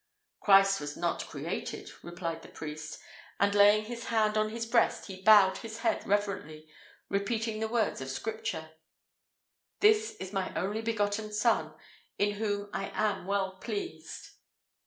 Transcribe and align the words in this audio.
"Christ 0.39 0.81
was 0.81 0.97
not 0.97 1.27
created," 1.27 1.91
replied 2.01 2.41
the 2.41 2.47
priest, 2.47 2.99
and 3.39 3.53
laying 3.53 3.85
his 3.85 4.05
hand 4.05 4.35
on 4.35 4.49
his 4.49 4.65
breast 4.65 5.05
he 5.05 5.21
bowed 5.21 5.57
his 5.59 5.81
head 5.85 6.07
reverently, 6.07 6.67
repeating 7.07 7.59
the 7.59 7.67
words 7.67 8.01
of 8.01 8.09
Scripture: 8.09 8.71
"This 9.79 10.15
is 10.19 10.33
my 10.33 10.51
only 10.55 10.81
begotten 10.81 11.31
Son, 11.31 11.75
in 12.17 12.31
whom 12.31 12.71
I 12.73 12.89
am 12.95 13.27
well 13.27 13.57
pleased." 13.57 14.29